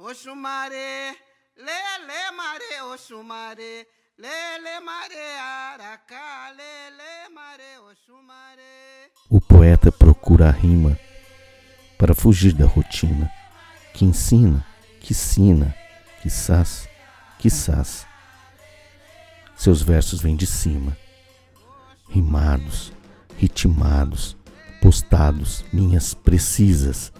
Oxumaré, 0.00 1.16
lele 1.56 2.30
mare, 2.36 2.82
oxumaré, 2.92 3.84
lele 4.16 4.78
mare, 4.78 5.38
aracá, 5.40 6.52
lele 6.52 7.28
mare, 7.34 7.78
oxumaré. 7.90 9.10
O 9.28 9.40
poeta 9.40 9.90
procura 9.90 10.50
a 10.50 10.52
rima 10.52 10.96
para 11.98 12.14
fugir 12.14 12.52
da 12.52 12.64
rotina, 12.64 13.28
que 13.92 14.04
ensina, 14.04 14.64
que 15.00 15.12
ensina, 15.12 15.74
quizás, 16.22 16.88
quizás. 17.40 18.06
Seus 19.56 19.82
versos 19.82 20.20
vêm 20.20 20.36
de 20.36 20.46
cima, 20.46 20.96
rimados, 22.08 22.92
ritmados, 23.36 24.36
postados, 24.80 25.64
linhas 25.74 26.14
precisas, 26.14 27.12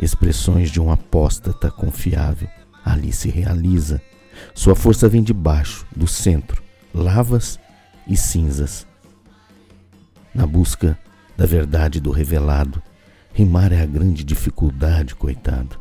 expressões 0.00 0.70
de 0.70 0.80
um 0.80 0.90
apóstata 0.90 1.70
confiável. 1.70 2.48
Ali 2.84 3.12
se 3.12 3.28
realiza. 3.28 4.00
Sua 4.54 4.74
força 4.74 5.08
vem 5.08 5.22
de 5.22 5.32
baixo, 5.32 5.86
do 5.94 6.06
centro, 6.06 6.62
lavas 6.92 7.58
e 8.06 8.16
cinzas. 8.16 8.86
Na 10.34 10.46
busca 10.46 10.98
da 11.36 11.46
verdade 11.46 12.00
do 12.00 12.10
revelado, 12.10 12.82
rimar 13.32 13.72
é 13.72 13.80
a 13.80 13.86
grande 13.86 14.22
dificuldade, 14.24 15.14
coitado. 15.14 15.78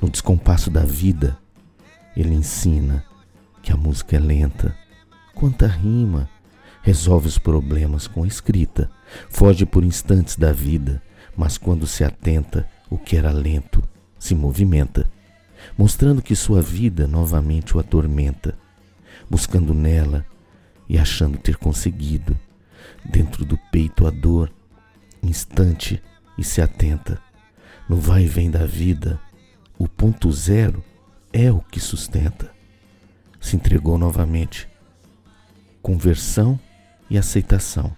No 0.00 0.08
descompasso 0.08 0.70
da 0.70 0.84
vida, 0.84 1.36
ele 2.16 2.34
ensina 2.34 3.04
que 3.62 3.72
a 3.72 3.76
música 3.76 4.16
é 4.16 4.18
lenta. 4.18 4.74
Quanta 5.34 5.66
rima! 5.66 6.28
Resolve 6.82 7.28
os 7.28 7.36
problemas 7.36 8.06
com 8.06 8.24
a 8.24 8.26
escrita, 8.26 8.90
foge 9.28 9.66
por 9.66 9.84
instantes 9.84 10.34
da 10.36 10.50
vida, 10.50 11.02
mas 11.36 11.58
quando 11.58 11.86
se 11.86 12.02
atenta, 12.02 12.66
o 12.90 12.98
que 12.98 13.16
era 13.16 13.30
lento 13.30 13.82
se 14.18 14.34
movimenta, 14.34 15.10
mostrando 15.78 16.20
que 16.20 16.34
sua 16.34 16.60
vida 16.60 17.06
novamente 17.06 17.76
o 17.76 17.80
atormenta, 17.80 18.58
buscando 19.30 19.72
nela 19.72 20.26
e 20.88 20.98
achando 20.98 21.38
ter 21.38 21.56
conseguido, 21.56 22.36
dentro 23.04 23.44
do 23.44 23.56
peito 23.70 24.06
a 24.06 24.10
dor, 24.10 24.52
instante 25.22 26.02
e 26.36 26.42
se 26.42 26.60
atenta. 26.60 27.22
No 27.88 27.96
vai 27.96 28.24
e 28.24 28.28
vem 28.28 28.50
da 28.50 28.66
vida, 28.66 29.20
o 29.78 29.88
ponto 29.88 30.30
zero 30.32 30.84
é 31.32 31.50
o 31.50 31.60
que 31.60 31.80
sustenta. 31.80 32.52
Se 33.40 33.56
entregou 33.56 33.96
novamente. 33.96 34.68
Conversão 35.80 36.60
e 37.08 37.16
aceitação. 37.16 37.96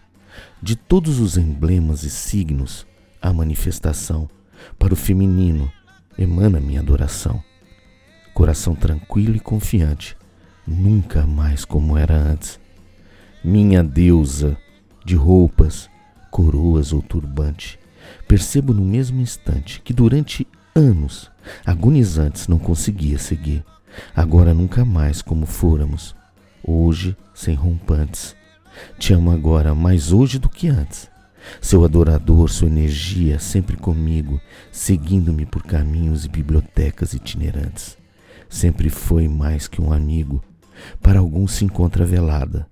De 0.63 0.77
todos 0.77 1.19
os 1.19 1.37
emblemas 1.37 2.05
e 2.05 2.11
signos, 2.11 2.87
a 3.21 3.33
manifestação 3.33 4.29
para 4.79 4.93
o 4.93 4.97
feminino 4.97 5.71
emana 6.19 6.61
minha 6.61 6.81
adoração. 6.81 7.43
Coração 8.35 8.75
tranquilo 8.75 9.37
e 9.37 9.41
confiante, 9.41 10.17
nunca 10.67 11.27
mais 11.27 11.65
como 11.65 11.97
era 11.97 12.17
antes. 12.17 12.59
Minha 13.45 13.83
deusa 13.83 14.57
de 15.05 15.15
roupas, 15.15 15.91
coroas 16.31 16.93
ou 16.93 17.03
turbante, 17.03 17.79
percebo 18.27 18.73
no 18.73 18.85
mesmo 18.85 19.21
instante 19.21 19.81
que 19.81 19.93
durante 19.93 20.47
anos 20.75 21.31
agonizantes 21.65 22.49
não 22.49 22.59
conseguia 22.59 23.19
seguir. 23.19 23.65
Agora 24.15 24.55
nunca 24.55 24.85
mais 24.85 25.21
como 25.21 25.45
fôramos, 25.45 26.15
hoje 26.65 27.17
sem 27.35 27.55
rompantes 27.55 28.35
te 28.99 29.13
amo 29.13 29.31
agora 29.31 29.75
mais 29.75 30.13
hoje 30.13 30.39
do 30.39 30.49
que 30.49 30.69
antes. 30.69 31.11
Seu 31.61 31.85
adorador, 31.85 32.49
sua 32.49 32.69
energia 32.69 33.39
sempre 33.39 33.77
comigo, 33.77 34.41
seguindo-me 34.71 35.45
por 35.45 35.63
caminhos 35.63 36.25
e 36.25 36.29
bibliotecas 36.29 37.13
itinerantes. 37.13 37.97
Sempre 38.49 38.91
foi 38.91 39.29
mais 39.29 39.67
que 39.67 39.81
um 39.81 39.93
amigo. 39.93 40.43
Para 41.01 41.21
alguns 41.21 41.53
se 41.53 41.65
encontra 41.65 42.05
velada, 42.05 42.67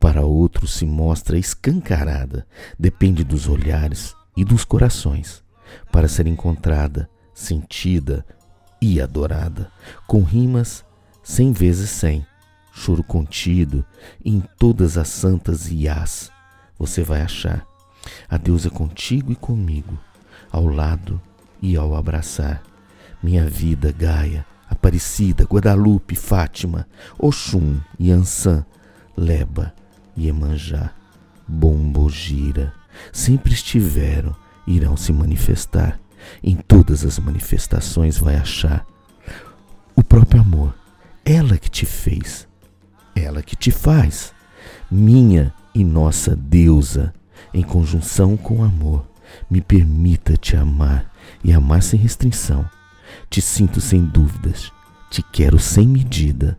para 0.00 0.22
outros 0.22 0.74
se 0.74 0.84
mostra 0.84 1.38
escancarada. 1.38 2.46
Depende 2.78 3.24
dos 3.24 3.48
olhares 3.48 4.14
e 4.36 4.44
dos 4.44 4.64
corações 4.64 5.42
para 5.90 6.08
ser 6.08 6.26
encontrada, 6.26 7.08
sentida 7.34 8.24
e 8.80 9.00
adorada, 9.00 9.70
com 10.06 10.22
rimas 10.22 10.84
cem 11.22 11.52
vezes 11.52 11.88
cem 11.90 12.26
choro 12.72 13.02
contido, 13.02 13.84
em 14.24 14.42
todas 14.58 14.96
as 14.96 15.08
santas 15.08 15.70
iás 15.70 16.30
você 16.78 17.02
vai 17.02 17.20
achar. 17.20 17.71
A 18.28 18.36
Deus 18.36 18.66
é 18.66 18.70
contigo 18.70 19.32
e 19.32 19.36
comigo, 19.36 19.98
ao 20.50 20.66
lado 20.66 21.20
e 21.60 21.76
ao 21.76 21.94
abraçar. 21.94 22.62
Minha 23.22 23.48
vida, 23.48 23.92
Gaia, 23.92 24.44
Aparecida, 24.68 25.44
Guadalupe, 25.44 26.16
Fátima, 26.16 26.86
Oxum, 27.18 27.80
Yansan, 28.00 28.64
Leba, 29.16 29.72
Iemanjá, 30.16 30.90
Bombogira, 31.46 32.72
sempre 33.12 33.52
estiveram, 33.52 34.34
irão 34.66 34.96
se 34.96 35.12
manifestar. 35.12 36.00
Em 36.42 36.56
todas 36.56 37.04
as 37.04 37.18
manifestações 37.18 38.16
vai 38.16 38.36
achar 38.36 38.86
o 39.94 40.02
próprio 40.02 40.40
amor, 40.40 40.74
ela 41.24 41.58
que 41.58 41.70
te 41.70 41.84
fez, 41.84 42.48
ela 43.14 43.42
que 43.42 43.54
te 43.54 43.70
faz, 43.70 44.32
minha 44.90 45.52
e 45.74 45.84
nossa 45.84 46.34
deusa, 46.34 47.12
em 47.52 47.62
conjunção 47.62 48.36
com 48.36 48.62
amor, 48.62 49.06
me 49.50 49.60
permita 49.60 50.36
te 50.36 50.56
amar 50.56 51.10
e 51.42 51.52
amar 51.52 51.82
sem 51.82 51.98
restrição. 51.98 52.68
Te 53.28 53.40
sinto 53.40 53.80
sem 53.80 54.04
dúvidas, 54.04 54.72
te 55.10 55.22
quero 55.22 55.58
sem 55.58 55.86
medida. 55.86 56.58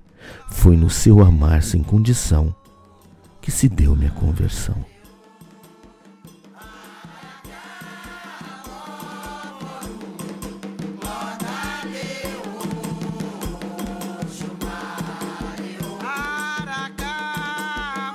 Foi 0.49 0.77
no 0.77 0.89
seu 0.89 1.21
amar 1.21 1.63
sem 1.63 1.83
condição 1.83 2.55
que 3.41 3.51
se 3.51 3.67
deu 3.67 3.95
minha 3.95 4.11
conversão. 4.11 4.92